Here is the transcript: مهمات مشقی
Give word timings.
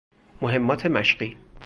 مهمات 0.41 0.85
مشقی 0.85 1.37